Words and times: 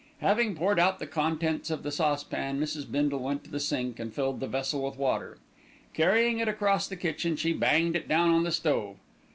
Having 0.21 0.55
poured 0.55 0.79
out 0.79 0.97
the 0.97 1.05
contents 1.05 1.69
of 1.69 1.83
the 1.83 1.91
saucepan, 1.91 2.59
Mrs. 2.59 2.91
Bindle 2.91 3.19
went 3.19 3.43
to 3.43 3.51
the 3.51 3.59
sink 3.59 3.99
and 3.99 4.11
filled 4.11 4.39
the 4.39 4.47
vessel 4.47 4.81
with 4.83 4.97
water. 4.97 5.37
Carrying 5.93 6.39
it 6.39 6.47
across 6.47 6.87
the 6.87 6.95
kitchen, 6.95 7.35
she 7.35 7.53
banged 7.53 7.95
it 7.95 8.07
down 8.07 8.31
on 8.31 8.43
the 8.43 8.51
stove. 8.51 8.95